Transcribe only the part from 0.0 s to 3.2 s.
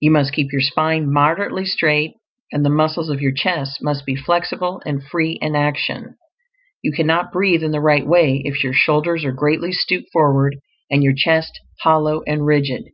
You must keep your spine moderately straight, and the muscles